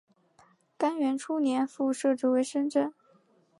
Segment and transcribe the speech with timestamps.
[0.79, 2.91] 干元初年复改置为深州。